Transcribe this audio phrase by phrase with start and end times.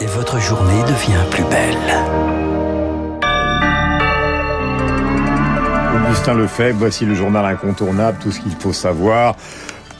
[0.00, 1.76] et votre journée devient plus belle.
[5.94, 9.36] Augustin Lefebvre, voici le journal incontournable, tout ce qu'il faut savoir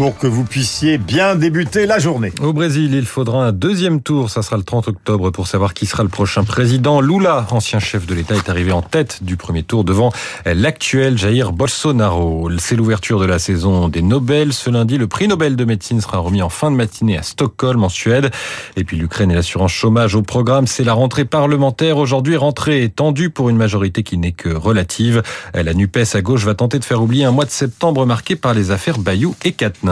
[0.00, 2.32] pour que vous puissiez bien débuter la journée.
[2.40, 5.84] Au Brésil, il faudra un deuxième tour, ça sera le 30 octobre, pour savoir qui
[5.84, 7.02] sera le prochain président.
[7.02, 10.10] Lula, ancien chef de l'État, est arrivé en tête du premier tour devant
[10.46, 12.48] l'actuel Jair Bolsonaro.
[12.56, 14.54] C'est l'ouverture de la saison des Nobel.
[14.54, 17.84] Ce lundi, le prix Nobel de médecine sera remis en fin de matinée à Stockholm,
[17.84, 18.30] en Suède.
[18.76, 21.98] Et puis l'Ukraine et l'assurance chômage au programme, c'est la rentrée parlementaire.
[21.98, 25.22] Aujourd'hui, rentrée tendue pour une majorité qui n'est que relative.
[25.52, 28.54] La NUPES à gauche va tenter de faire oublier un mois de septembre marqué par
[28.54, 29.89] les affaires Bayou et Katna.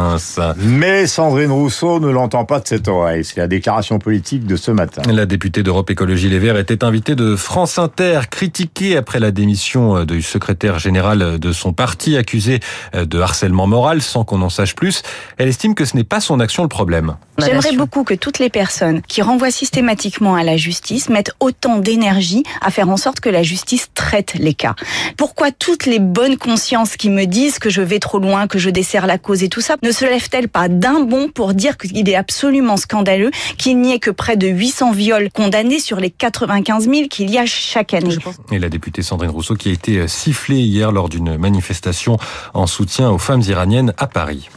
[0.57, 3.25] Mais Sandrine Rousseau ne l'entend pas de cette oreille.
[3.25, 5.03] C'est la déclaration politique de ce matin.
[5.11, 10.05] La députée d'Europe Écologie Les Verts était invitée de France Inter, critiquée après la démission
[10.05, 12.61] du secrétaire général de son parti, accusé
[12.95, 15.03] de harcèlement moral sans qu'on en sache plus.
[15.37, 17.17] Elle estime que ce n'est pas son action le problème.
[17.39, 22.43] J'aimerais beaucoup que toutes les personnes qui renvoient systématiquement à la justice mettent autant d'énergie
[22.61, 24.75] à faire en sorte que la justice traite les cas.
[25.17, 28.71] Pourquoi toutes les bonnes consciences qui me disent que je vais trop loin, que je
[28.71, 32.09] desserre la cause et tout ça ne se lève-t-elle pas d'un bond pour dire qu'il
[32.09, 36.89] est absolument scandaleux qu'il n'y ait que près de 800 viols condamnés sur les 95
[36.89, 38.17] 000 qu'il y a chaque année?
[38.53, 42.19] Et la députée Sandrine Rousseau qui a été sifflée hier lors d'une manifestation
[42.55, 44.49] en soutien aux femmes iraniennes à Paris.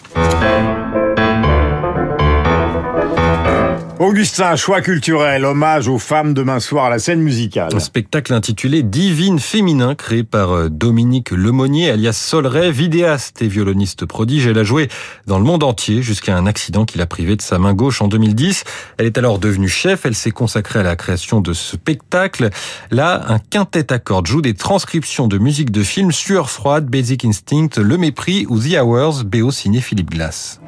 [4.01, 7.69] Augustin, choix culturel, hommage aux femmes demain soir à la scène musicale.
[7.71, 14.07] Un spectacle intitulé Divine féminin, créé par euh, Dominique Lemonnier, alias Solray, vidéaste et violoniste
[14.07, 14.47] prodige.
[14.47, 14.89] Elle a joué
[15.27, 18.07] dans le monde entier jusqu'à un accident qui l'a privée de sa main gauche en
[18.07, 18.63] 2010.
[18.97, 20.03] Elle est alors devenue chef.
[20.03, 22.49] Elle s'est consacrée à la création de ce spectacle.
[22.89, 27.23] Là, un quintet à cordes joue des transcriptions de musique de films Sueur froide, Basic
[27.23, 30.59] Instinct, Le Mépris ou The Hours, BO signé Philippe Glass.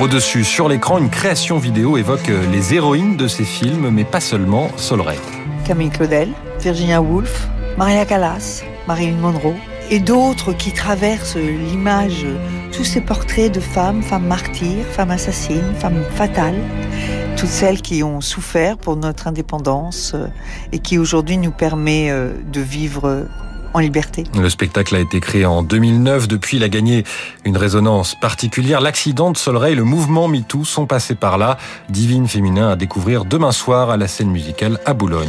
[0.00, 4.70] Au-dessus, sur l'écran, une création vidéo évoque les héroïnes de ces films, mais pas seulement
[4.78, 5.18] Solray.
[5.66, 7.46] Camille Claudel, Virginia Woolf,
[7.76, 9.54] Maria Callas, Marilyn Monroe
[9.90, 12.24] et d'autres qui traversent l'image,
[12.72, 16.62] tous ces portraits de femmes, femmes martyrs, femmes assassines, femmes fatales,
[17.36, 20.16] toutes celles qui ont souffert pour notre indépendance
[20.72, 23.26] et qui aujourd'hui nous permet de vivre
[23.74, 24.24] en liberté.
[24.36, 26.28] Le spectacle a été créé en 2009.
[26.28, 27.04] Depuis, il a gagné
[27.44, 28.80] une résonance particulière.
[28.80, 31.58] L'accident de Solray et le mouvement MeToo sont passés par là.
[31.88, 35.28] Divine féminin à découvrir demain soir à la scène musicale à Boulogne.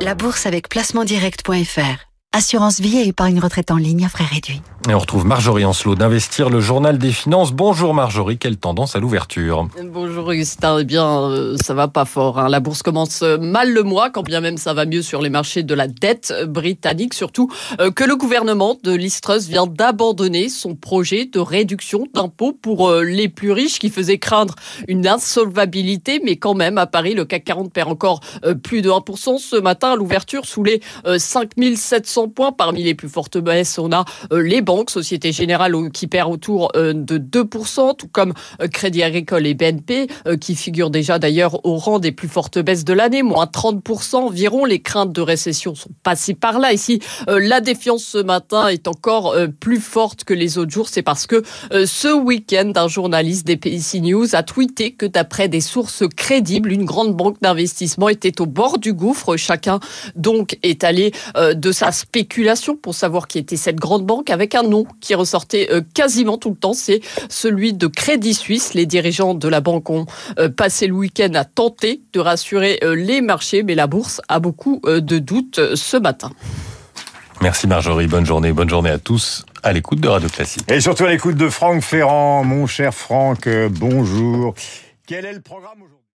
[0.00, 2.15] La bourse avec placementdirect.fr.
[2.36, 4.60] Assurance vie et épargne retraite en ligne à frais réduits.
[4.90, 7.50] Et on retrouve Marjorie Ancelot d'Investir, le journal des finances.
[7.50, 12.38] Bonjour Marjorie, quelle tendance à l'ouverture Bonjour Augustin, eh bien euh, ça va pas fort.
[12.38, 12.50] Hein.
[12.50, 15.62] La bourse commence mal le mois, quand bien même ça va mieux sur les marchés
[15.62, 21.24] de la dette britannique, surtout euh, que le gouvernement de Listrus vient d'abandonner son projet
[21.24, 24.54] de réduction d'impôts pour euh, les plus riches qui faisait craindre
[24.88, 28.20] une insolvabilité, mais quand même à Paris, le CAC 40 perd encore
[28.62, 30.82] plus de 1% ce matin à l'ouverture sous les
[31.16, 32.25] 5700
[32.56, 37.18] Parmi les plus fortes baisses, on a les banques, Société Générale qui perd autour de
[37.18, 38.32] 2%, tout comme
[38.72, 40.06] Crédit Agricole et BNP
[40.40, 44.64] qui figurent déjà d'ailleurs au rang des plus fortes baisses de l'année, moins 30% environ.
[44.64, 46.72] Les craintes de récession sont passées par là.
[46.72, 50.88] Ici, la défiance ce matin est encore plus forte que les autres jours.
[50.88, 55.60] C'est parce que ce week-end, un journaliste des PIC News a tweeté que d'après des
[55.60, 59.36] sources crédibles, une grande banque d'investissement était au bord du gouffre.
[59.36, 59.80] Chacun
[60.14, 64.62] donc est allé de sa spéculation pour savoir qui était cette grande banque avec un
[64.62, 68.74] nom qui ressortait quasiment tout le temps, c'est celui de Crédit Suisse.
[68.74, 70.06] Les dirigeants de la banque ont
[70.56, 75.18] passé le week-end à tenter de rassurer les marchés, mais la bourse a beaucoup de
[75.18, 76.30] doutes ce matin.
[77.42, 80.70] Merci Marjorie, bonne journée, bonne journée à tous à l'écoute de Radio Classique.
[80.70, 84.54] Et surtout à l'écoute de Franck Ferrand, mon cher Franck, bonjour.
[85.06, 85.96] Quel est le programme aujourd'hui?